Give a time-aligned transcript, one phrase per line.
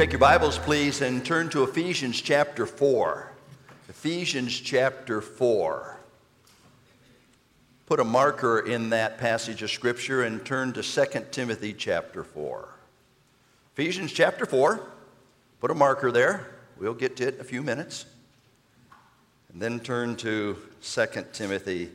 [0.00, 3.32] Take your Bibles, please, and turn to Ephesians chapter 4.
[3.90, 5.98] Ephesians chapter 4.
[7.84, 12.66] Put a marker in that passage of Scripture and turn to 2 Timothy chapter 4.
[13.74, 14.80] Ephesians chapter 4.
[15.60, 16.48] Put a marker there.
[16.78, 18.06] We'll get to it in a few minutes.
[19.52, 21.90] And then turn to 2 Timothy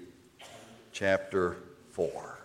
[0.92, 1.56] chapter
[1.94, 2.38] 4.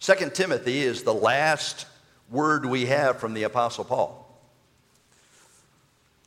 [0.00, 1.86] 2 Timothy is the last
[2.30, 4.16] word we have from the Apostle Paul.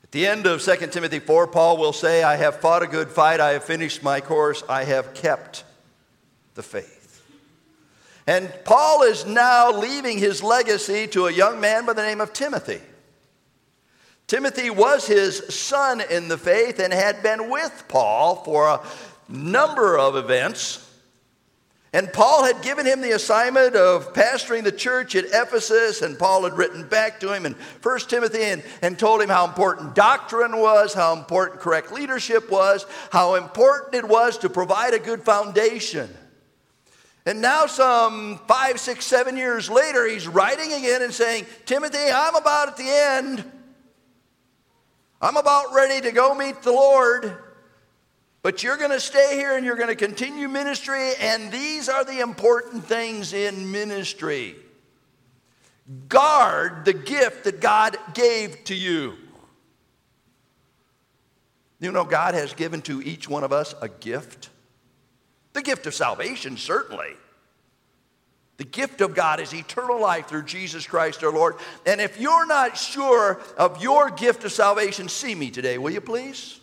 [0.03, 3.09] At the end of 2 Timothy 4, Paul will say, I have fought a good
[3.09, 5.63] fight, I have finished my course, I have kept
[6.55, 7.21] the faith.
[8.27, 12.31] And Paul is now leaving his legacy to a young man by the name of
[12.31, 12.81] Timothy.
[14.27, 18.81] Timothy was his son in the faith and had been with Paul for a
[19.27, 20.82] number of events.
[21.95, 26.43] And Paul had given him the assignment of pastoring the church at Ephesus, and Paul
[26.43, 30.57] had written back to him in 1 Timothy and, and told him how important doctrine
[30.57, 36.09] was, how important correct leadership was, how important it was to provide a good foundation.
[37.27, 42.35] And now, some five, six, seven years later, he's writing again and saying, Timothy, I'm
[42.35, 43.49] about at the end.
[45.21, 47.37] I'm about ready to go meet the Lord.
[48.43, 52.03] But you're going to stay here and you're going to continue ministry, and these are
[52.03, 54.57] the important things in ministry.
[56.09, 59.15] Guard the gift that God gave to you.
[61.79, 64.49] You know, God has given to each one of us a gift.
[65.53, 67.13] The gift of salvation, certainly.
[68.57, 71.55] The gift of God is eternal life through Jesus Christ our Lord.
[71.85, 76.01] And if you're not sure of your gift of salvation, see me today, will you
[76.01, 76.59] please?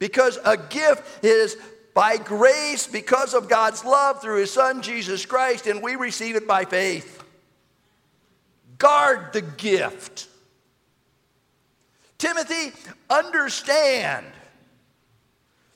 [0.00, 1.56] Because a gift is
[1.94, 6.48] by grace because of God's love through his son Jesus Christ, and we receive it
[6.48, 7.22] by faith.
[8.78, 10.26] Guard the gift.
[12.18, 12.72] Timothy,
[13.08, 14.26] understand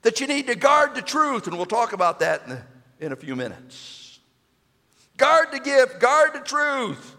[0.03, 2.59] that you need to guard the truth, and we'll talk about that in,
[3.07, 4.21] in a few minutes.
[5.17, 7.17] Guard the gift, guard the truth,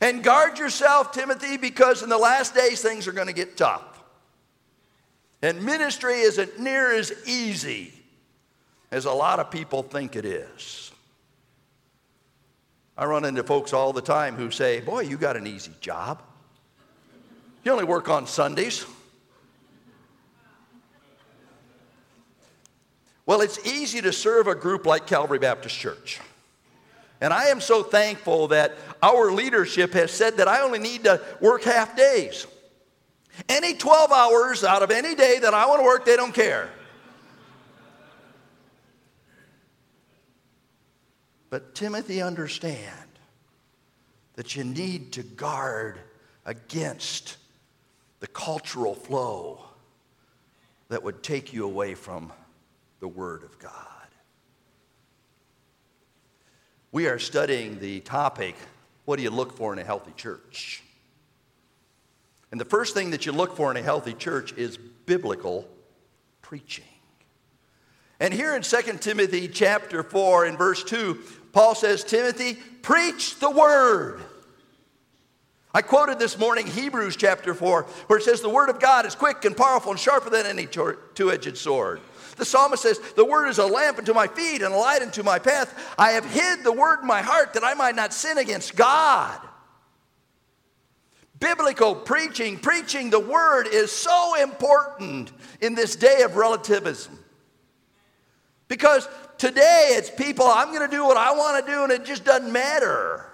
[0.00, 3.87] and guard yourself, Timothy, because in the last days things are going to get tough.
[5.42, 7.92] And ministry isn't near as easy
[8.90, 10.90] as a lot of people think it is.
[12.96, 16.22] I run into folks all the time who say, Boy, you got an easy job.
[17.62, 18.84] You only work on Sundays.
[23.24, 26.18] Well, it's easy to serve a group like Calvary Baptist Church.
[27.20, 31.20] And I am so thankful that our leadership has said that I only need to
[31.40, 32.46] work half days.
[33.48, 36.70] Any 12 hours out of any day that I want to work, they don't care.
[41.50, 43.08] But Timothy, understand
[44.34, 45.98] that you need to guard
[46.44, 47.36] against
[48.20, 49.64] the cultural flow
[50.88, 52.32] that would take you away from
[53.00, 53.72] the Word of God.
[56.90, 58.56] We are studying the topic
[59.04, 60.82] what do you look for in a healthy church?
[62.50, 65.68] And the first thing that you look for in a healthy church is biblical
[66.42, 66.84] preaching.
[68.20, 71.18] And here in 2 Timothy chapter 4 in verse 2,
[71.52, 74.20] Paul says, Timothy, preach the word.
[75.72, 79.14] I quoted this morning Hebrews chapter 4, where it says, The word of God is
[79.14, 82.00] quick and powerful and sharper than any two edged sword.
[82.36, 85.22] The psalmist says, The word is a lamp unto my feet and a light unto
[85.22, 85.94] my path.
[85.98, 89.38] I have hid the word in my heart that I might not sin against God.
[91.40, 97.18] Biblical preaching, preaching the word is so important in this day of relativism.
[98.66, 102.04] Because today it's people, I'm going to do what I want to do and it
[102.04, 103.24] just doesn't matter.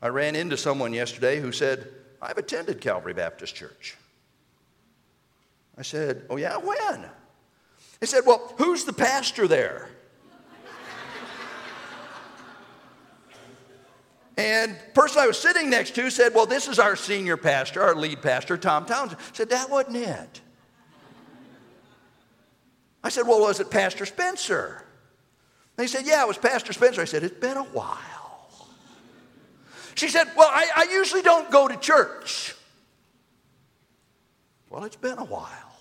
[0.00, 1.86] I ran into someone yesterday who said,
[2.20, 3.96] I've attended Calvary Baptist Church.
[5.78, 7.04] I said, Oh, yeah, when?
[8.00, 9.88] He said, Well, who's the pastor there?
[14.36, 17.94] And person I was sitting next to said, Well, this is our senior pastor, our
[17.94, 19.20] lead pastor, Tom Townsend.
[19.20, 20.40] I said, That wasn't it.
[23.04, 24.84] I said, Well, was it Pastor Spencer?
[25.76, 27.02] And he said, Yeah, it was Pastor Spencer.
[27.02, 28.68] I said, It's been a while.
[29.94, 32.54] She said, Well, I, I usually don't go to church.
[34.70, 35.76] Well, it's been a while.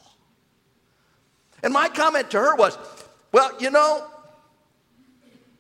[1.63, 2.77] And my comment to her was,
[3.31, 4.10] Well, you know,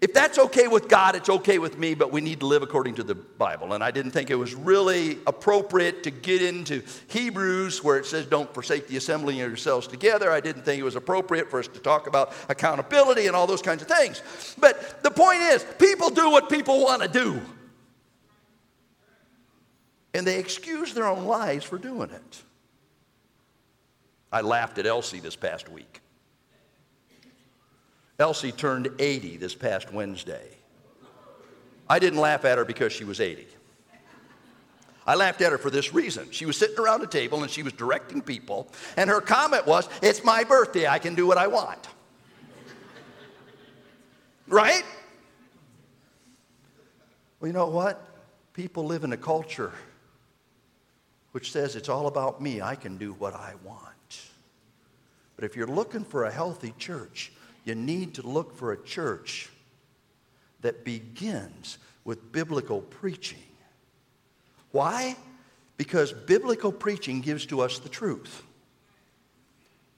[0.01, 2.95] if that's okay with God, it's okay with me, but we need to live according
[2.95, 3.73] to the Bible.
[3.73, 8.25] And I didn't think it was really appropriate to get into Hebrews where it says,
[8.25, 10.31] don't forsake the assembling of yourselves together.
[10.31, 13.61] I didn't think it was appropriate for us to talk about accountability and all those
[13.61, 14.23] kinds of things.
[14.57, 17.39] But the point is, people do what people want to do.
[20.15, 22.41] And they excuse their own lives for doing it.
[24.31, 26.01] I laughed at Elsie this past week.
[28.21, 30.47] Elsie turned 80 this past Wednesday.
[31.89, 33.47] I didn't laugh at her because she was 80.
[35.05, 36.31] I laughed at her for this reason.
[36.31, 39.89] She was sitting around a table and she was directing people, and her comment was,
[40.01, 41.87] It's my birthday, I can do what I want.
[44.47, 44.83] right?
[47.39, 48.07] Well, you know what?
[48.53, 49.73] People live in a culture
[51.31, 54.21] which says it's all about me, I can do what I want.
[55.35, 57.31] But if you're looking for a healthy church,
[57.63, 59.49] you need to look for a church
[60.61, 63.39] that begins with biblical preaching.
[64.71, 65.15] Why?
[65.77, 68.43] Because biblical preaching gives to us the truth.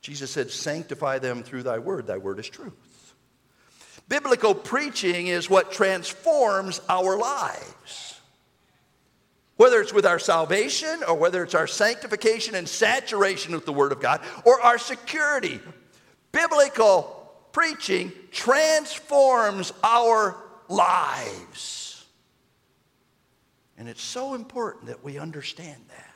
[0.01, 2.07] Jesus said, Sanctify them through thy word.
[2.07, 2.74] Thy word is truth.
[4.09, 8.19] Biblical preaching is what transforms our lives.
[9.56, 13.92] Whether it's with our salvation or whether it's our sanctification and saturation with the Word
[13.92, 15.59] of God or our security,
[16.31, 17.23] biblical
[17.54, 20.36] preaching transforms our
[20.68, 22.06] lives.
[23.78, 26.10] And it's so important that we understand that.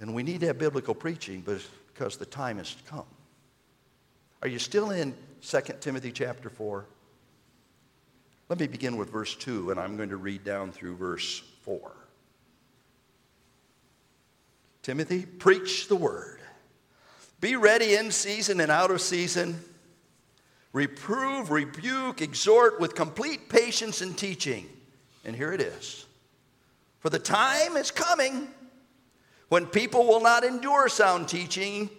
[0.00, 3.04] And we need to have biblical preaching because the time has come.
[4.42, 6.86] Are you still in 2 Timothy chapter 4?
[8.48, 11.92] Let me begin with verse 2, and I'm going to read down through verse 4.
[14.82, 16.39] Timothy, preach the word.
[17.40, 19.58] Be ready in season and out of season.
[20.72, 24.68] Reprove, rebuke, exhort with complete patience and teaching.
[25.24, 26.06] And here it is.
[27.00, 28.48] For the time is coming
[29.48, 31.90] when people will not endure sound teaching,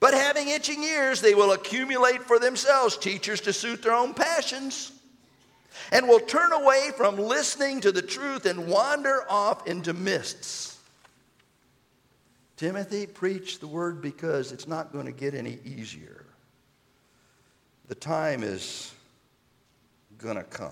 [0.00, 4.92] but having itching ears, they will accumulate for themselves teachers to suit their own passions,
[5.90, 10.71] and will turn away from listening to the truth and wander off into mists.
[12.62, 16.24] Timothy, preach the word because it's not going to get any easier.
[17.88, 18.94] The time is
[20.16, 20.70] going to come.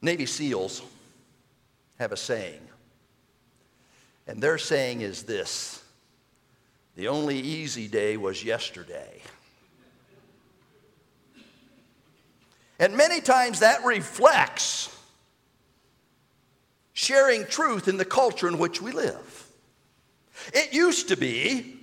[0.00, 0.82] Navy SEALs
[1.98, 2.60] have a saying,
[4.28, 5.82] and their saying is this
[6.94, 9.20] the only easy day was yesterday.
[12.78, 14.91] And many times that reflects
[17.02, 19.48] sharing truth in the culture in which we live.
[20.54, 21.76] It used to be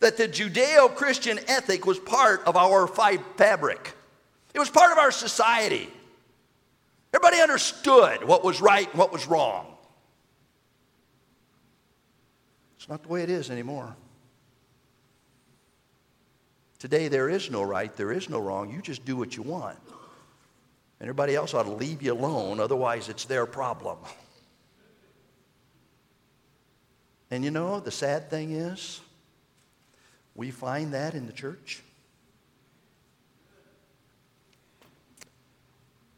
[0.00, 3.94] that the Judeo Christian ethic was part of our fabric,
[4.52, 5.88] it was part of our society.
[7.12, 9.66] Everybody understood what was right and what was wrong.
[12.76, 13.94] It's not the way it is anymore.
[16.80, 18.68] Today, there is no right, there is no wrong.
[18.68, 19.78] You just do what you want.
[21.04, 23.98] Everybody else ought to leave you alone, otherwise, it's their problem.
[27.30, 29.02] And you know, the sad thing is,
[30.34, 31.82] we find that in the church.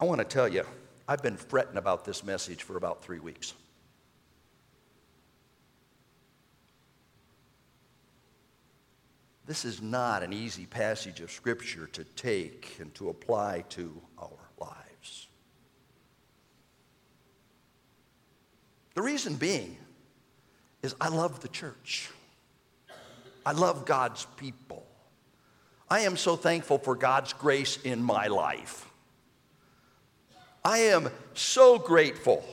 [0.01, 0.63] I want to tell you,
[1.09, 3.55] I've been fretting about this message for about three weeks.
[9.47, 14.51] This is not an easy passage of Scripture to take and to apply to our
[14.59, 15.29] lives.
[18.95, 19.77] The reason being
[20.83, 22.11] is I love the church.
[23.45, 24.85] I love God's people.
[25.89, 28.91] I am so thankful for God's grace in my life.
[30.65, 32.45] I am so grateful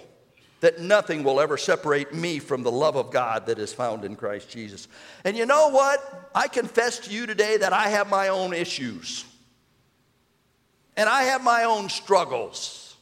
[0.63, 4.15] that nothing will ever separate me from the love of God that is found in
[4.15, 4.87] Christ Jesus.
[5.25, 6.31] And you know what?
[6.33, 9.25] I confess to you today that I have my own issues.
[10.95, 12.95] And I have my own struggles.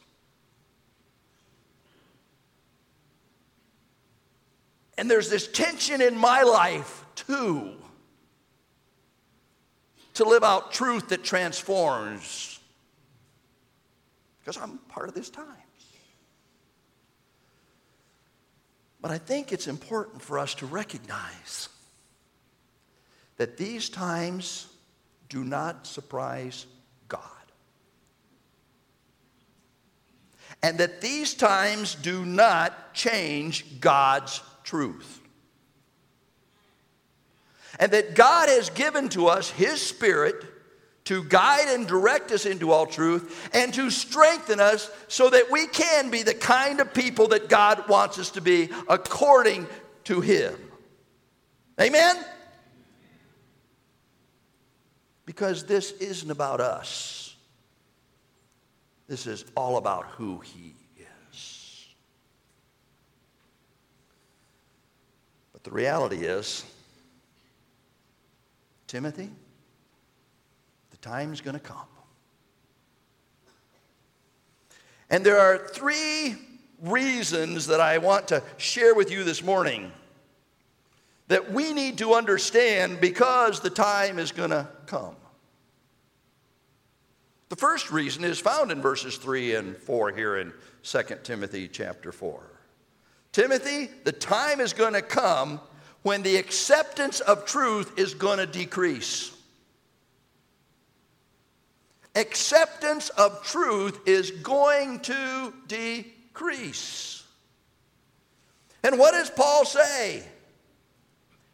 [4.98, 7.74] And there's this tension in my life, too,
[10.14, 12.58] to live out truth that transforms.
[14.40, 15.46] Because I'm part of this time.
[19.02, 21.68] But I think it's important for us to recognize
[23.36, 24.68] that these times
[25.28, 26.66] do not surprise
[27.08, 27.20] God.
[30.62, 35.20] and that these times do not change God's truth.
[37.80, 40.44] And that God has given to us His Spirit
[41.04, 45.66] to guide and direct us into all truth and to strengthen us so that we
[45.66, 49.66] can be the kind of people that God wants us to be according
[50.04, 50.54] to Him.
[51.80, 52.16] Amen?
[55.26, 57.34] Because this isn't about us,
[59.08, 60.74] this is all about who He
[61.30, 61.86] is.
[65.52, 66.64] But the reality is,
[68.86, 69.30] Timothy,
[71.02, 71.76] time's going to come.
[75.10, 76.36] And there are three
[76.80, 79.92] reasons that I want to share with you this morning
[81.28, 85.16] that we need to understand because the time is going to come.
[87.48, 92.12] The first reason is found in verses 3 and 4 here in 2 Timothy chapter
[92.12, 92.40] 4.
[93.32, 95.60] Timothy, the time is going to come
[96.02, 99.36] when the acceptance of truth is going to decrease.
[102.14, 107.24] Acceptance of truth is going to decrease.
[108.82, 110.22] And what does Paul say?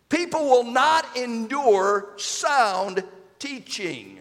[0.09, 3.05] People will not endure sound
[3.39, 4.19] teaching.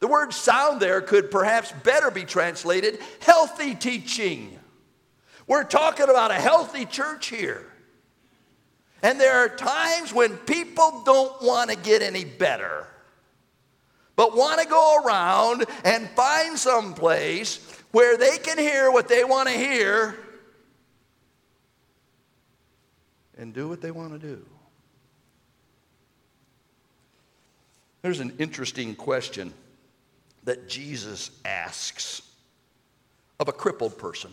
[0.00, 4.58] The word sound there could perhaps better be translated healthy teaching.
[5.46, 7.66] We're talking about a healthy church here.
[9.02, 12.86] And there are times when people don't want to get any better,
[14.18, 17.60] but want to go around and find some place
[17.92, 20.18] where they can hear what they want to hear
[23.38, 24.44] and do what they want to do.
[28.02, 29.54] There's an interesting question
[30.42, 32.22] that Jesus asks
[33.38, 34.32] of a crippled person.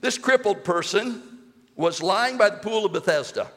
[0.00, 1.22] This crippled person
[1.76, 3.48] was lying by the pool of Bethesda.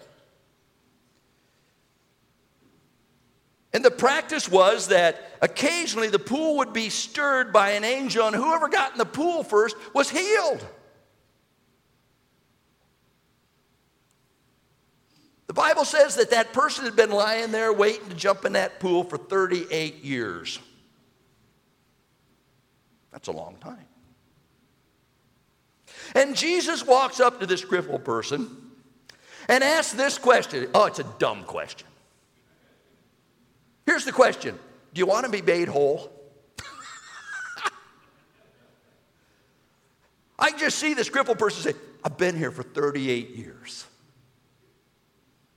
[3.73, 8.35] And the practice was that occasionally the pool would be stirred by an angel, and
[8.35, 10.65] whoever got in the pool first was healed.
[15.47, 18.79] The Bible says that that person had been lying there waiting to jump in that
[18.79, 20.59] pool for 38 years.
[23.11, 23.85] That's a long time.
[26.15, 28.49] And Jesus walks up to this crippled person
[29.49, 30.69] and asks this question.
[30.73, 31.87] Oh, it's a dumb question.
[33.91, 34.57] Here's the question
[34.93, 36.09] Do you want to be made whole?
[40.39, 43.85] I just see this crippled person say, I've been here for 38 years.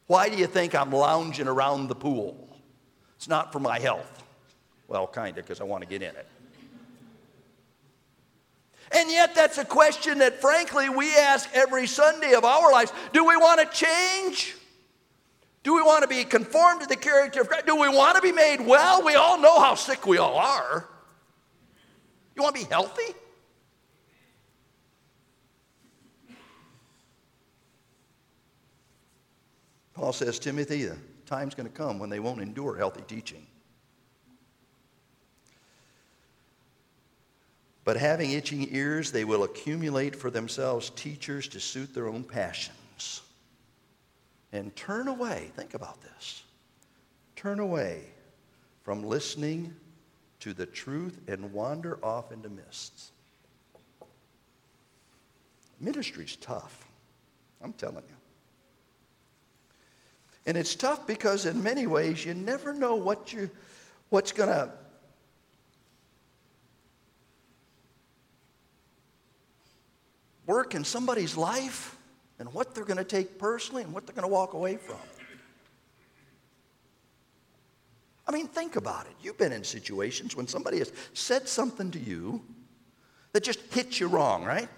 [0.09, 2.49] Why do you think I'm lounging around the pool?
[3.15, 4.25] It's not for my health.
[4.89, 6.27] Well, kind of, because I want to get in it.
[8.91, 12.93] And yet, that's a question that, frankly, we ask every Sunday of our lives.
[13.13, 14.57] Do we want to change?
[15.65, 17.67] Do we want to be conformed to the character of Christ?
[17.67, 19.03] Do we want to be made well?
[19.03, 20.87] We all know how sick we all are.
[22.37, 23.15] You want to be healthy?
[29.95, 33.47] Paul says, Timothy, the time's going to come when they won't endure healthy teaching.
[37.85, 42.77] But having itching ears, they will accumulate for themselves teachers to suit their own passions.
[44.55, 46.45] And turn away, think about this.
[47.35, 48.05] Turn away
[48.85, 49.75] from listening
[50.39, 53.11] to the truth and wander off into mists.
[55.81, 56.87] Ministry's tough.
[57.63, 58.17] I'm telling you.
[60.47, 63.51] And it's tough because in many ways you never know what you
[64.11, 64.71] what's going to
[70.47, 71.94] work in somebody's life
[72.39, 74.99] and what they're going to take personally and what they're going to walk away from.
[78.27, 79.13] I mean, think about it.
[79.23, 82.43] You've been in situations when somebody has said something to you
[83.33, 84.69] that just hit you wrong, right?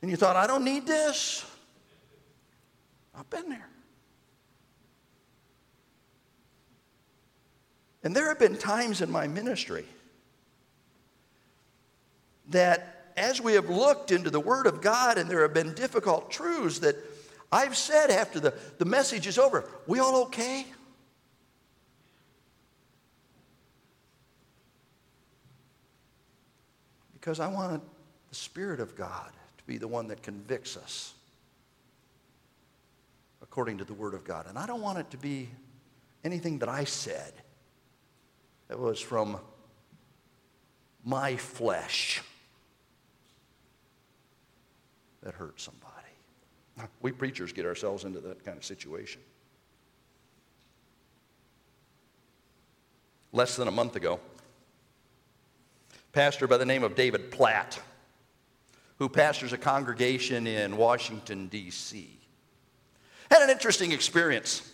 [0.00, 1.44] And you thought, I don't need this.
[3.14, 3.68] I've been there.
[8.02, 9.84] And there have been times in my ministry
[12.48, 16.30] that as we have looked into the Word of God and there have been difficult
[16.30, 16.96] truths that
[17.50, 20.66] I've said after the, the message is over, we all okay?
[27.12, 27.82] Because I want
[28.30, 31.14] the Spirit of God to be the one that convicts us
[33.42, 34.46] according to the Word of God.
[34.48, 35.50] And I don't want it to be
[36.24, 37.32] anything that I said
[38.68, 39.38] that was from
[41.04, 42.22] my flesh.
[45.22, 45.92] That hurt somebody.
[47.00, 49.20] We preachers get ourselves into that kind of situation.
[53.32, 54.20] Less than a month ago,
[56.12, 57.80] pastor by the name of David Platt,
[58.98, 62.18] who pastors a congregation in Washington, D.C.,
[63.30, 64.70] had an interesting experience.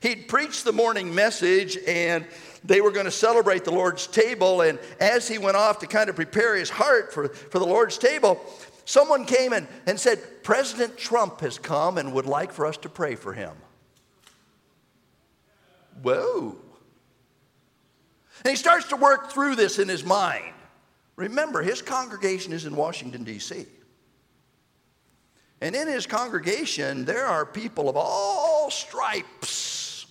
[0.00, 2.26] He'd preached the morning message and
[2.64, 4.62] they were going to celebrate the Lord's table.
[4.62, 7.98] And as he went off to kind of prepare his heart for, for the Lord's
[7.98, 8.40] table,
[8.90, 12.88] someone came in and said, President Trump has come and would like for us to
[12.88, 13.54] pray for him.
[16.02, 16.56] Whoa.
[18.44, 20.54] And he starts to work through this in his mind.
[21.14, 23.66] Remember, his congregation is in Washington, D.C.
[25.60, 30.06] And in his congregation, there are people of all stripes.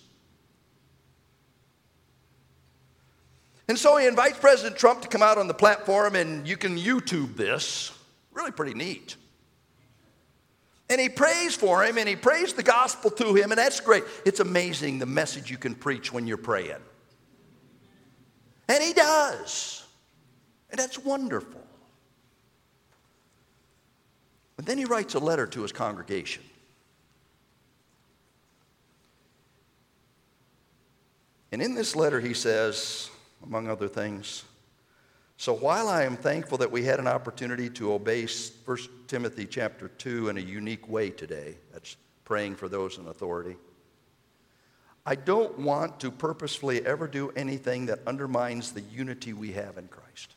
[3.68, 6.78] And so he invites President Trump to come out on the platform, and you can
[6.78, 7.92] YouTube this.
[8.40, 9.16] Really pretty neat.
[10.88, 14.02] And he prays for him, and he prays the gospel to him, and that's great.
[14.24, 16.80] It's amazing the message you can preach when you're praying.
[18.66, 19.86] And he does.
[20.70, 21.60] And that's wonderful.
[24.56, 26.42] But then he writes a letter to his congregation.
[31.52, 33.10] And in this letter, he says,
[33.44, 34.44] among other things,
[35.40, 39.88] so while I am thankful that we had an opportunity to obey 1 Timothy chapter
[39.88, 43.56] 2 in a unique way today, that's praying for those in authority,
[45.06, 49.88] I don't want to purposefully ever do anything that undermines the unity we have in
[49.88, 50.34] Christ.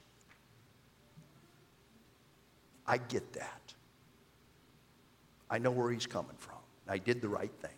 [2.88, 3.74] I get that.
[5.50, 6.60] I know where he's coming from.
[6.88, 7.76] I did the right thing.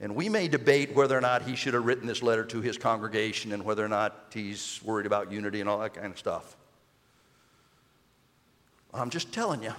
[0.00, 2.76] And we may debate whether or not he should have written this letter to his
[2.76, 6.56] congregation and whether or not he's worried about unity and all that kind of stuff.
[8.92, 9.74] I'm just telling you,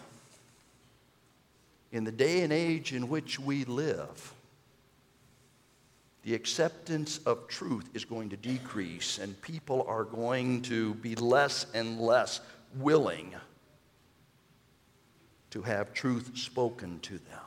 [1.92, 4.34] in the day and age in which we live,
[6.24, 11.66] the acceptance of truth is going to decrease, and people are going to be less
[11.74, 12.42] and less
[12.76, 13.34] willing
[15.52, 17.47] to have truth spoken to them.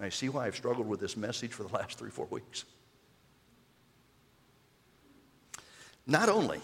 [0.00, 2.64] I see why I've struggled with this message for the last three, four weeks.
[6.06, 6.60] Not only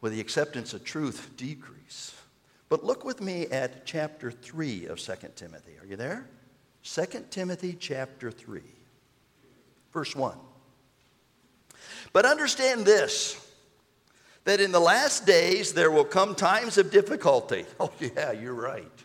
[0.00, 2.14] will the acceptance of truth decrease,
[2.68, 5.72] but look with me at chapter 3 of 2 Timothy.
[5.80, 6.26] Are you there?
[6.84, 8.60] 2 Timothy chapter 3,
[9.92, 10.36] verse 1.
[12.12, 13.40] But understand this
[14.44, 17.64] that in the last days there will come times of difficulty.
[17.80, 19.04] Oh, yeah, you're right.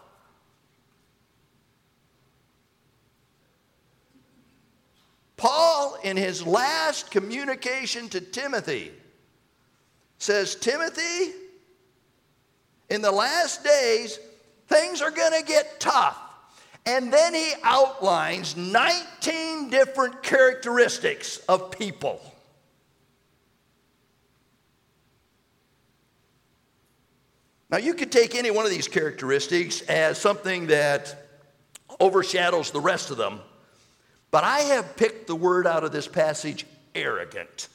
[5.41, 8.91] Paul, in his last communication to Timothy,
[10.19, 11.31] says, Timothy,
[12.91, 14.19] in the last days,
[14.67, 16.15] things are going to get tough.
[16.85, 22.21] And then he outlines 19 different characteristics of people.
[27.71, 31.15] Now, you could take any one of these characteristics as something that
[31.99, 33.39] overshadows the rest of them,
[34.31, 36.65] but I have picked the word out of this passage
[36.95, 37.67] arrogant.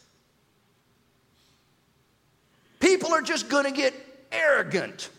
[2.81, 3.95] People are just going to get
[4.33, 5.11] arrogant.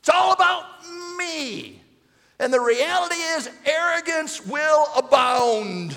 [0.00, 0.64] It's all about
[1.18, 1.80] me.
[2.38, 5.96] And the reality is, arrogance will abound.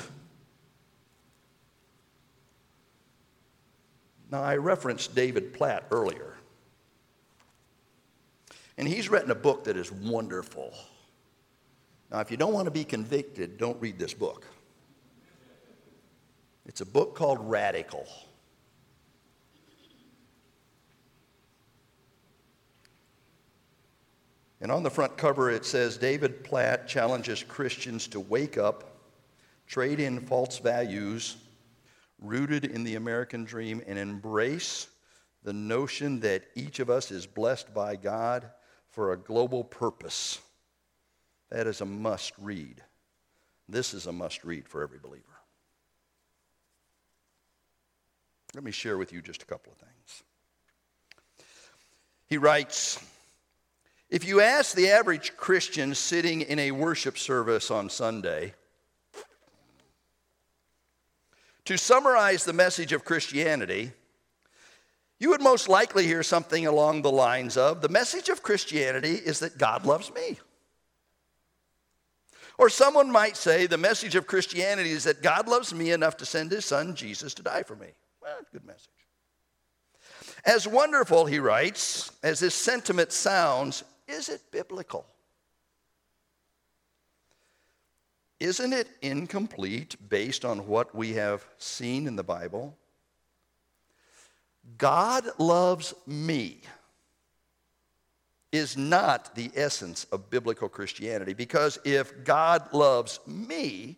[4.32, 6.36] Now, I referenced David Platt earlier.
[8.78, 10.74] And he's written a book that is wonderful.
[12.12, 14.46] Now, if you don't want to be convicted, don't read this book.
[16.66, 18.08] It's a book called Radical.
[24.60, 28.98] And on the front cover, it says David Platt challenges Christians to wake up,
[29.68, 31.38] trade in false values
[32.20, 34.88] rooted in the American dream, and embrace
[35.44, 38.50] the notion that each of us is blessed by God
[38.90, 40.40] for a global purpose.
[41.50, 42.84] That is a must read.
[43.70, 45.24] This is a must read for every believer.
[48.54, 50.24] Let me share with you just a couple of things.
[52.28, 53.00] He writes
[54.10, 58.54] If you ask the average Christian sitting in a worship service on Sunday
[61.66, 63.92] to summarize the message of Christianity,
[65.20, 69.40] you would most likely hear something along the lines of The message of Christianity is
[69.40, 70.40] that God loves me.
[72.58, 76.26] Or someone might say the message of Christianity is that God loves me enough to
[76.26, 77.88] send his son Jesus to die for me.
[78.22, 78.90] Well, good message.
[80.44, 85.06] As wonderful, he writes, as this sentiment sounds, is it biblical?
[88.40, 92.78] Isn't it incomplete based on what we have seen in the Bible?
[94.78, 96.62] God loves me
[98.52, 103.98] is not the essence of biblical Christianity because if God loves me,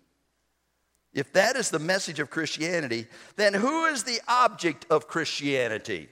[1.14, 6.10] if that is the message of Christianity, then who is the object of Christianity?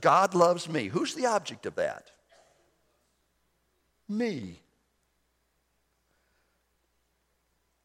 [0.00, 0.88] God loves me.
[0.88, 2.10] Who's the object of that?
[4.08, 4.60] Me.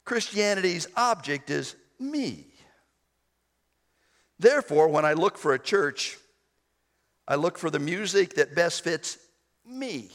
[0.04, 2.46] Christianity's object is me.
[4.38, 6.18] Therefore, when I look for a church,
[7.30, 9.20] I look for the music that best fits
[9.64, 10.10] me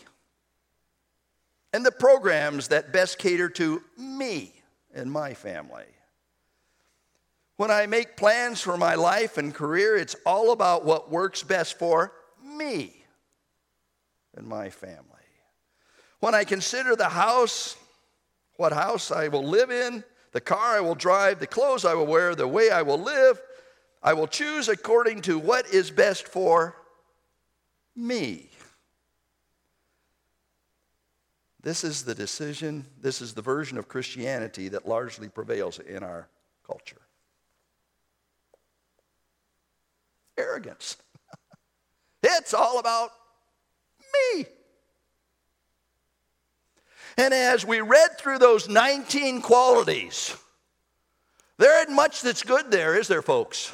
[1.73, 4.53] and the programs that best cater to me
[4.93, 5.85] and my family.
[7.57, 11.79] When I make plans for my life and career, it's all about what works best
[11.79, 12.13] for
[12.45, 12.93] me
[14.37, 15.05] and my family.
[16.19, 17.77] When I consider the house,
[18.57, 22.07] what house I will live in, the car I will drive, the clothes I will
[22.07, 23.41] wear, the way I will live,
[24.03, 26.75] I will choose according to what is best for
[27.97, 28.51] me.
[31.63, 36.29] This is the decision, this is the version of Christianity that largely prevails in our
[36.67, 37.01] culture.
[40.37, 40.99] Arrogance.
[42.23, 43.11] it's all about
[44.13, 44.45] me.
[47.17, 50.37] And as we read through those 19 qualities,
[51.57, 53.73] there isn't much that's good there, is there, folks?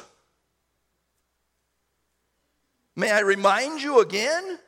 [2.95, 4.59] May I remind you again?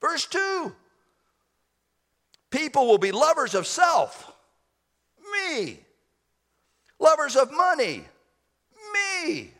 [0.00, 0.72] Verse 2
[2.50, 4.32] People will be lovers of self,
[5.32, 5.80] me.
[6.98, 8.04] Lovers of money,
[8.92, 9.52] me.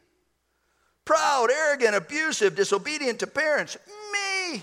[1.04, 3.76] Proud, arrogant, abusive, disobedient to parents,
[4.12, 4.62] me.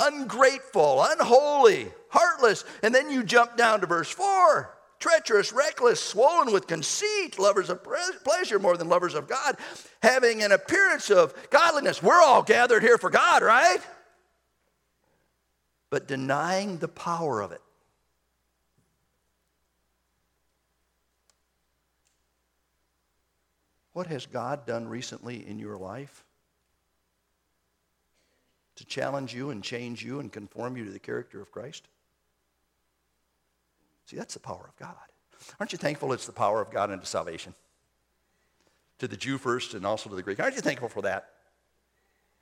[0.00, 2.64] Ungrateful, unholy, heartless.
[2.82, 4.73] And then you jump down to verse 4
[5.04, 7.84] treacherous, reckless, swollen with conceit, lovers of
[8.24, 9.58] pleasure more than lovers of God,
[10.02, 12.02] having an appearance of godliness.
[12.02, 13.80] We're all gathered here for God, right?
[15.90, 17.60] But denying the power of it.
[23.92, 26.24] What has God done recently in your life
[28.76, 31.88] to challenge you and change you and conform you to the character of Christ?
[34.06, 34.94] See, that's the power of God.
[35.58, 37.54] Aren't you thankful it's the power of God into salvation?
[38.98, 40.40] To the Jew first and also to the Greek.
[40.40, 41.30] Aren't you thankful for that?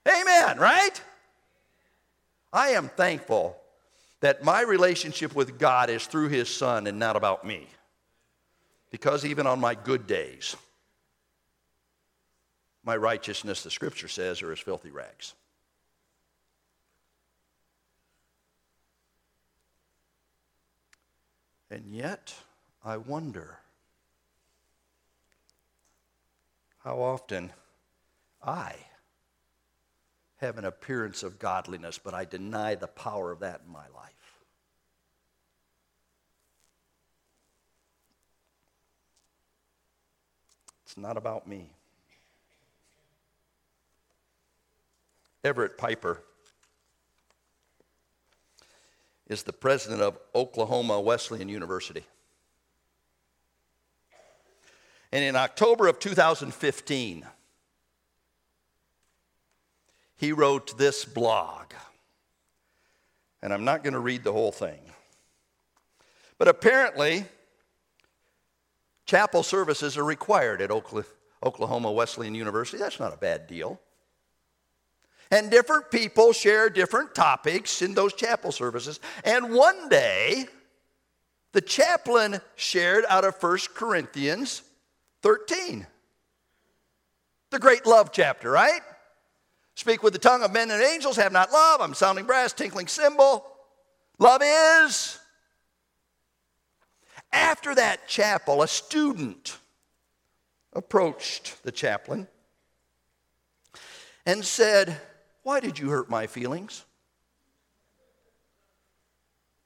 [0.06, 1.00] Amen, right?
[2.52, 3.56] I am thankful
[4.20, 7.66] that my relationship with God is through His Son and not about me.
[8.90, 10.54] Because even on my good days,
[12.84, 15.34] my righteousness, the scripture says, are as filthy rags.
[21.72, 22.34] And yet,
[22.84, 23.56] I wonder
[26.84, 27.50] how often
[28.42, 28.74] I
[30.36, 34.12] have an appearance of godliness, but I deny the power of that in my life.
[40.84, 41.70] It's not about me.
[45.42, 46.22] Everett Piper
[49.28, 52.04] is the president of Oklahoma Wesleyan University.
[55.12, 57.26] And in October of 2015,
[60.16, 61.72] he wrote this blog.
[63.42, 64.80] And I'm not going to read the whole thing.
[66.38, 67.24] But apparently,
[69.04, 72.78] chapel services are required at Oklahoma Wesleyan University.
[72.78, 73.80] That's not a bad deal.
[75.32, 79.00] And different people share different topics in those chapel services.
[79.24, 80.44] And one day,
[81.52, 84.60] the chaplain shared out of 1 Corinthians
[85.22, 85.86] 13.
[87.48, 88.82] The great love chapter, right?
[89.74, 91.80] Speak with the tongue of men and angels, have not love.
[91.80, 93.46] I'm sounding brass, tinkling cymbal.
[94.18, 95.18] Love is.
[97.32, 99.56] After that chapel, a student
[100.74, 102.28] approached the chaplain
[104.26, 105.00] and said,
[105.42, 106.84] Why did you hurt my feelings?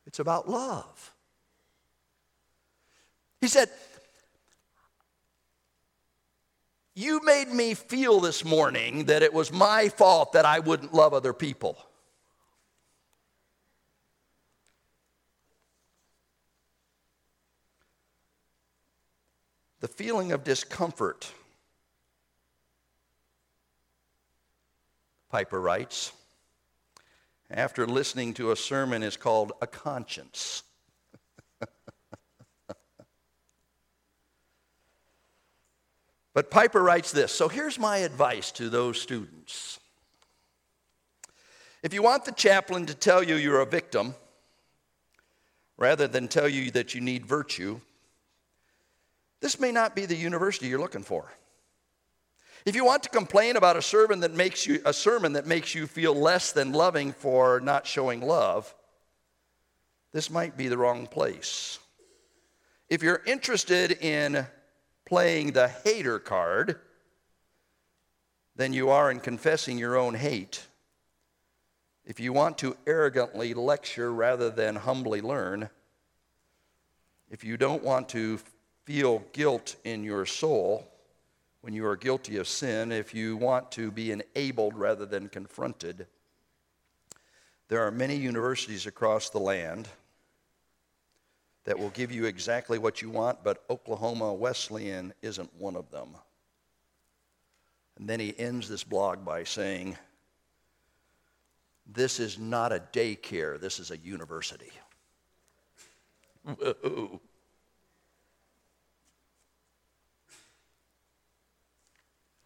[0.06, 1.12] It's about love.
[3.40, 3.68] He said,
[6.94, 11.12] You made me feel this morning that it was my fault that I wouldn't love
[11.12, 11.76] other people.
[19.80, 21.30] The feeling of discomfort,
[25.30, 26.12] Piper writes,
[27.50, 30.62] after listening to a sermon is called a conscience.
[36.34, 39.78] but Piper writes this So here's my advice to those students.
[41.82, 44.16] If you want the chaplain to tell you you're a victim,
[45.76, 47.80] rather than tell you that you need virtue,
[49.40, 51.30] this may not be the university you're looking for.
[52.66, 55.72] If you want to complain about a sermon that makes you a sermon that makes
[55.72, 58.74] you feel less than loving for not showing love,
[60.12, 61.78] this might be the wrong place.
[62.90, 64.48] If you're interested in
[65.04, 66.80] playing the hater card
[68.56, 70.66] than you are in confessing your own hate,
[72.04, 75.70] if you want to arrogantly lecture rather than humbly learn,
[77.30, 78.40] if you don't want to
[78.84, 80.90] feel guilt in your soul,
[81.66, 86.06] when you are guilty of sin, if you want to be enabled rather than confronted,
[87.66, 89.88] there are many universities across the land
[91.64, 96.10] that will give you exactly what you want, but Oklahoma Wesleyan isn't one of them.
[97.98, 99.96] And then he ends this blog by saying,
[101.84, 104.70] This is not a daycare, this is a university.
[106.44, 107.20] Whoa.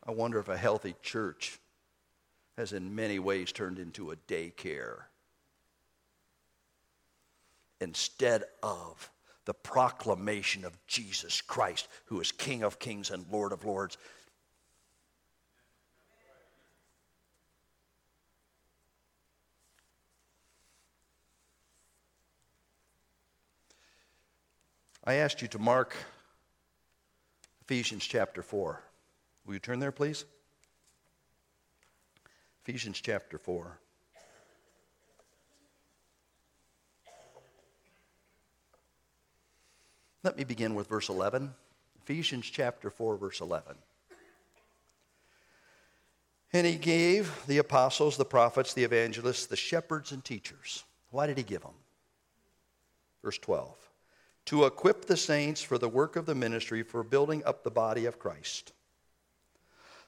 [0.07, 1.59] I wonder if a healthy church
[2.57, 5.03] has in many ways turned into a daycare
[7.81, 9.11] instead of
[9.45, 13.97] the proclamation of Jesus Christ, who is King of kings and Lord of lords.
[25.03, 25.97] I asked you to mark
[27.63, 28.83] Ephesians chapter 4.
[29.51, 30.27] Will you turn there, please?
[32.63, 33.81] Ephesians chapter 4.
[40.23, 41.53] Let me begin with verse 11.
[42.01, 43.75] Ephesians chapter 4, verse 11.
[46.53, 50.85] And he gave the apostles, the prophets, the evangelists, the shepherds, and teachers.
[51.11, 51.75] Why did he give them?
[53.25, 53.75] Verse 12.
[54.45, 58.07] To equip the saints for the work of the ministry, for building up the body
[58.07, 58.75] of Christ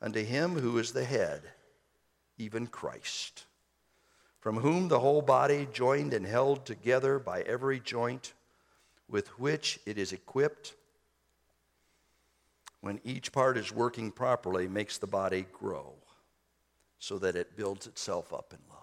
[0.00, 1.42] unto him who is the head,
[2.36, 3.44] even Christ,
[4.40, 8.32] from whom the whole body, joined and held together by every joint
[9.08, 10.74] with which it is equipped,
[12.80, 15.94] when each part is working properly, makes the body grow
[17.00, 18.78] so that it builds itself up in love.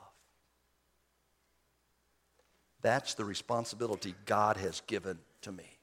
[2.82, 5.80] That's the responsibility God has given to me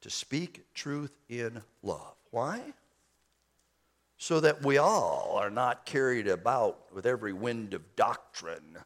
[0.00, 2.14] to speak truth in love.
[2.30, 2.60] Why?
[4.18, 8.78] So that we all are not carried about with every wind of doctrine,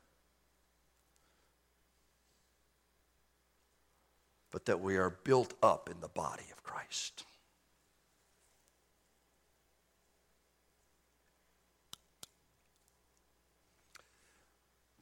[4.50, 7.24] but that we are built up in the body of Christ.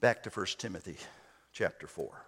[0.00, 0.96] Back to 1 Timothy
[1.52, 2.24] chapter 4.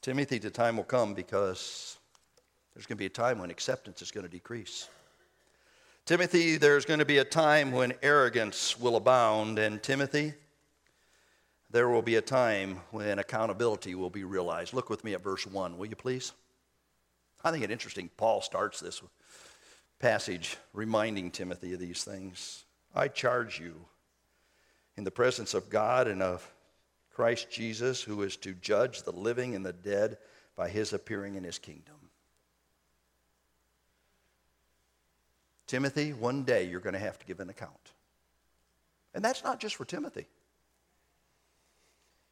[0.00, 1.99] Timothy, the time will come because
[2.74, 4.88] there's going to be a time when acceptance is going to decrease.
[6.06, 9.58] Timothy, there's going to be a time when arrogance will abound.
[9.58, 10.34] And Timothy,
[11.70, 14.74] there will be a time when accountability will be realized.
[14.74, 16.32] Look with me at verse 1, will you please?
[17.44, 18.10] I think it interesting.
[18.16, 19.00] Paul starts this
[19.98, 22.64] passage reminding Timothy of these things.
[22.94, 23.74] I charge you
[24.96, 26.52] in the presence of God and of
[27.14, 30.18] Christ Jesus, who is to judge the living and the dead
[30.56, 32.09] by his appearing in his kingdom.
[35.70, 37.92] Timothy, one day you're going to have to give an account.
[39.14, 40.26] And that's not just for Timothy.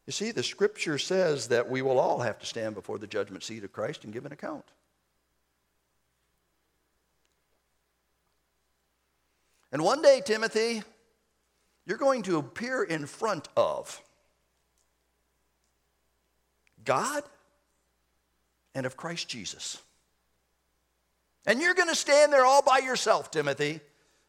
[0.06, 3.44] You see, the scripture says that we will all have to stand before the judgment
[3.44, 4.64] seat of Christ and give an account.
[9.70, 10.82] And one day, Timothy,
[11.86, 14.02] you're going to appear in front of
[16.84, 17.22] God
[18.74, 19.80] and of Christ Jesus.
[21.48, 23.80] And you're going to stand there all by yourself, Timothy.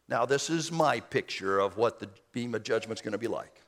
[0.08, 3.60] Now, this is my picture of what the bema judgment's going to be like.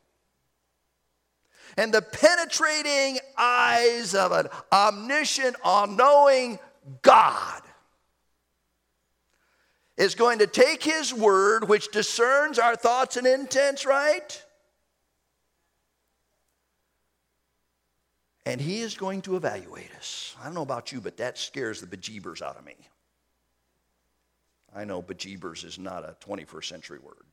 [1.76, 6.58] And the penetrating eyes of an omniscient, all knowing
[7.02, 7.60] God
[9.98, 14.42] is going to take His word, which discerns our thoughts and intents, right?
[18.46, 20.34] And He is going to evaluate us.
[20.40, 22.76] I don't know about you, but that scares the bejeebers out of me.
[24.74, 27.24] I know bejeebers is not a 21st century word.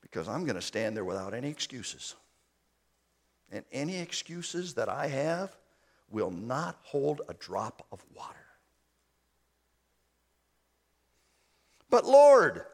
[0.00, 2.14] Because I'm going to stand there without any excuses.
[3.50, 5.56] And any excuses that I have
[6.10, 8.36] will not hold a drop of water.
[11.90, 12.64] But Lord,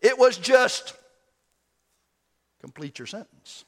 [0.00, 0.94] it was just
[2.60, 3.64] complete your sentence.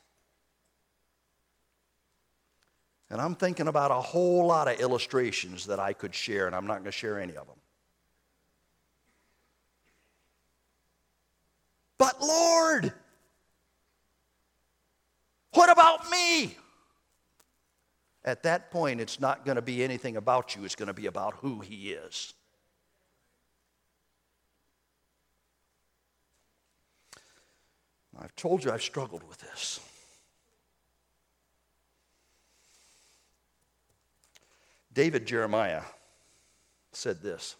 [3.11, 6.66] And I'm thinking about a whole lot of illustrations that I could share, and I'm
[6.66, 7.57] not going to share any of them.
[11.99, 12.92] But Lord,
[15.53, 16.57] what about me?
[18.25, 21.07] At that point, it's not going to be anything about you, it's going to be
[21.07, 22.35] about who He is.
[28.19, 29.79] I've told you I've struggled with this.
[34.96, 35.82] David Jeremiah
[36.92, 37.54] said this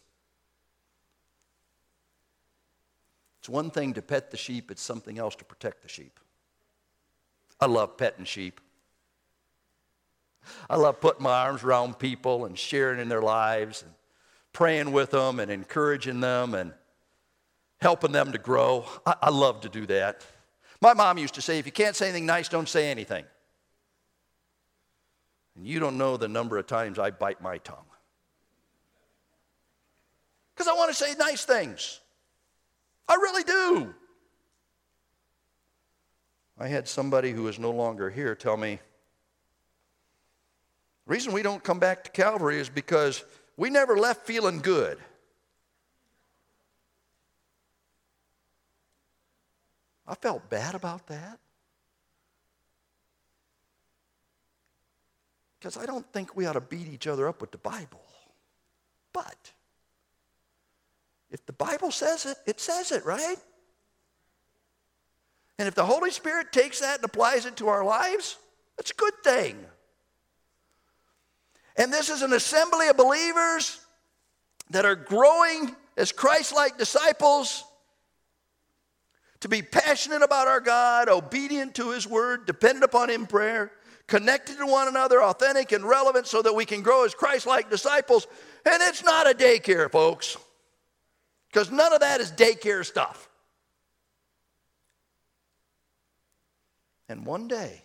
[3.41, 6.19] It's one thing to pet the sheep, it's something else to protect the sheep.
[7.61, 8.59] I love petting sheep.
[10.71, 13.93] I love putting my arms around people and sharing in their lives and
[14.55, 16.73] praying with them and encouraging them and
[17.83, 18.87] helping them to grow.
[19.05, 20.25] I, I love to do that.
[20.81, 23.27] My mom used to say, if you can't say anything nice, don't say anything.
[25.57, 27.79] And you don't know the number of times I bite my tongue.
[30.55, 32.01] Because I want to say nice things.
[33.09, 33.95] I really do.
[36.59, 38.79] I had somebody who is no longer here tell me
[41.07, 43.25] the reason we don't come back to Calvary is because
[43.57, 44.99] we never left feeling good.
[50.07, 51.39] I felt bad about that.
[55.59, 58.05] Because I don't think we ought to beat each other up with the Bible.
[59.13, 59.53] But
[61.31, 63.37] if the Bible says it, it says it, right?
[65.59, 68.37] And if the Holy Spirit takes that and applies it to our lives,
[68.77, 69.57] that's a good thing.
[71.77, 73.81] And this is an assembly of believers
[74.71, 77.65] that are growing as Christ like disciples
[79.41, 83.73] to be passionate about our God, obedient to His word, dependent upon Him in prayer,
[84.07, 87.71] connected to one another, authentic and relevant so that we can grow as Christ like
[87.71, 88.27] disciples.
[88.65, 90.37] And it's not a daycare, folks,
[91.49, 93.29] because none of that is daycare stuff.
[97.09, 97.83] And one day,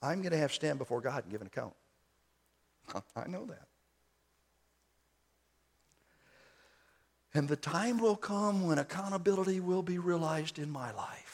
[0.00, 1.74] I'm going to have to stand before God and give an account.
[3.16, 3.66] I know that.
[7.34, 11.27] And the time will come when accountability will be realized in my life.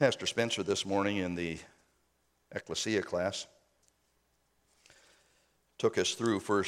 [0.00, 1.58] Pastor Spencer this morning in the
[2.52, 3.46] Ecclesia class
[5.76, 6.64] took us through 1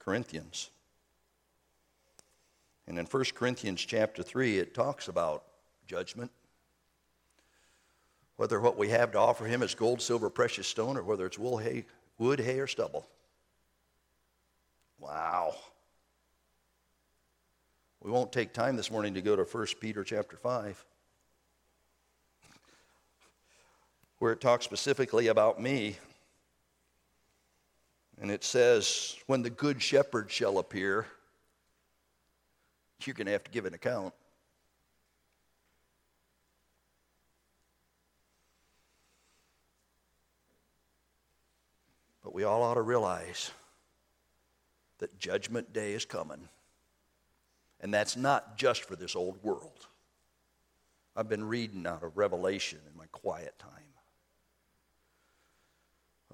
[0.00, 0.70] Corinthians.
[2.88, 5.44] And in 1 Corinthians chapter 3, it talks about
[5.86, 6.32] judgment.
[8.34, 11.38] Whether what we have to offer him is gold, silver, precious stone, or whether it's
[11.38, 11.84] wool, hay,
[12.18, 13.06] wood, hay, or stubble.
[14.98, 15.54] Wow.
[18.02, 20.84] We won't take time this morning to go to 1 Peter chapter 5.
[24.18, 25.96] Where it talks specifically about me.
[28.20, 31.06] And it says, When the good shepherd shall appear,
[33.04, 34.14] you're going to have to give an account.
[42.24, 43.50] But we all ought to realize
[44.98, 46.48] that Judgment Day is coming.
[47.80, 49.86] And that's not just for this old world.
[51.14, 53.95] I've been reading out of Revelation in my quiet time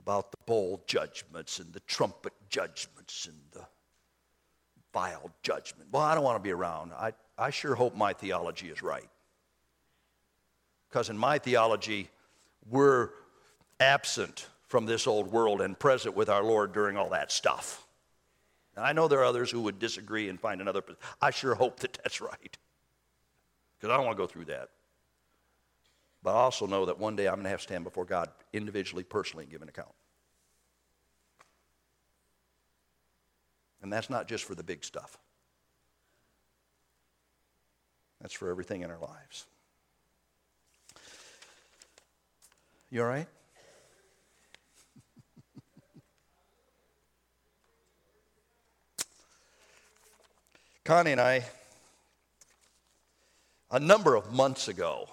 [0.03, 3.65] about the bowl judgments and the trumpet judgments and the
[4.93, 5.89] vial judgment.
[5.93, 6.93] Well, I don't want to be around.
[6.93, 9.09] I, I sure hope my theology is right.
[10.89, 12.11] Because in my theology,
[12.69, 13.11] we're
[13.81, 17.87] absent from this old world and present with our Lord during all that stuff.
[18.77, 20.83] Now, I know there are others who would disagree and find another.
[21.21, 22.57] I sure hope that that's right.
[23.79, 24.69] Because I don't want to go through that.
[26.23, 28.29] But I also know that one day I'm going to have to stand before God
[28.53, 29.93] individually, personally, and give an account.
[33.83, 35.19] And that's not just for the big stuff,
[38.21, 39.47] that's for everything in our lives.
[42.91, 43.27] You all right?
[50.85, 51.45] Connie and I,
[53.71, 55.09] a number of months ago,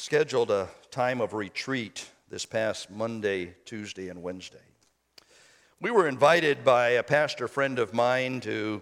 [0.00, 4.56] scheduled a time of retreat this past Monday, Tuesday, and Wednesday.
[5.78, 8.80] We were invited by a pastor friend of mine to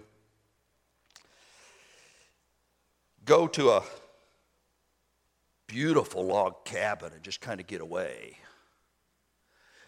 [3.25, 3.83] go to a
[5.67, 8.37] beautiful log cabin and just kind of get away.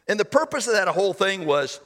[0.10, 1.80] And the purpose of that whole thing was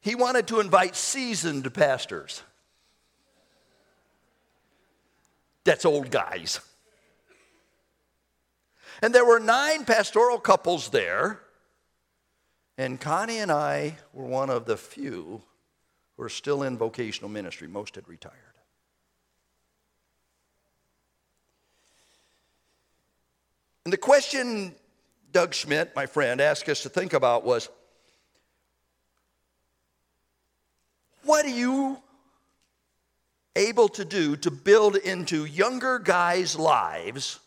[0.00, 2.42] he wanted to invite seasoned pastors.
[5.64, 6.60] That's old guys.
[9.02, 11.40] And there were nine pastoral couples there.
[12.76, 15.42] And Connie and I were one of the few
[16.16, 17.68] who are still in vocational ministry.
[17.68, 18.34] Most had retired.
[23.84, 24.74] And the question
[25.32, 27.68] Doug Schmidt, my friend, asked us to think about was
[31.24, 31.98] what do you
[33.68, 37.40] able to do to build into younger guys' lives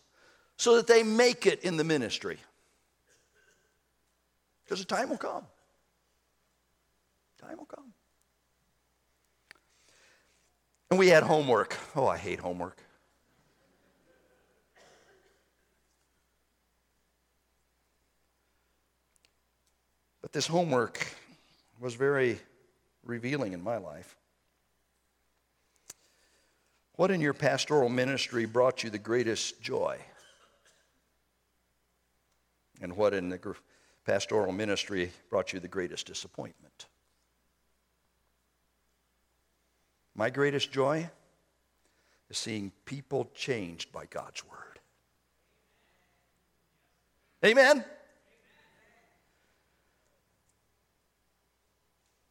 [0.57, 2.37] so that they make it in the ministry?
[4.63, 5.45] Because the time will come.
[7.39, 7.93] Time will come.
[10.89, 11.77] And we had homework.
[11.95, 12.77] Oh, I hate homework.
[20.21, 21.07] But this homework
[21.79, 22.39] was very
[23.05, 24.16] revealing in my life.
[26.97, 29.99] What in your pastoral ministry brought you the greatest joy?
[32.81, 33.55] And what in the
[34.03, 36.87] pastoral ministry brought you the greatest disappointment?
[40.15, 41.07] My greatest joy
[42.31, 44.79] is seeing people changed by God's word.
[47.45, 47.85] Amen.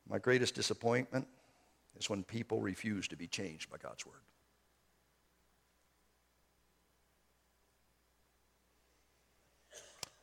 [0.08, 1.28] My greatest disappointment
[1.96, 4.14] is when people refuse to be changed by God's word.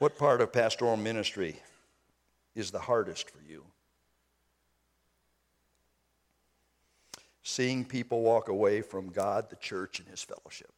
[0.04, 1.56] What part of pastoral ministry
[2.56, 3.64] is the hardest for you?
[7.41, 10.74] Seeing people walk away from God, the church, and his fellowship.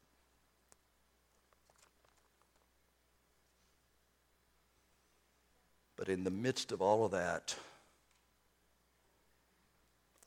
[5.97, 7.55] But in the midst of all of that,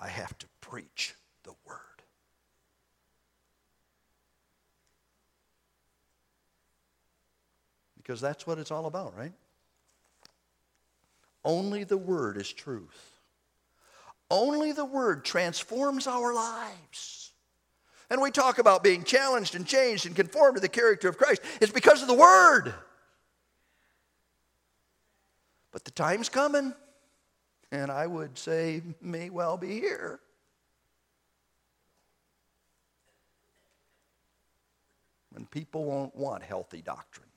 [0.00, 1.87] I have to preach the word.
[8.08, 9.34] Because that's what it's all about, right?
[11.44, 13.18] Only the word is truth.
[14.30, 17.32] Only the word transforms our lives.
[18.08, 21.42] And we talk about being challenged and changed and conformed to the character of Christ.
[21.60, 22.72] It's because of the word.
[25.70, 26.72] But the time's coming
[27.70, 30.18] and I would say may well be here.
[35.32, 37.27] When people won't want healthy doctrine,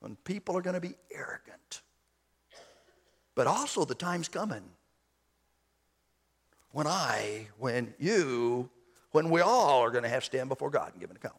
[0.00, 1.82] when people are going to be arrogant.
[3.34, 4.62] But also, the time's coming
[6.72, 8.70] when I, when you,
[9.12, 11.38] when we all are going to have to stand before God and give an account.